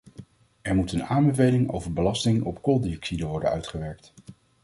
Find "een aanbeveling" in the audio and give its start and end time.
0.91-1.69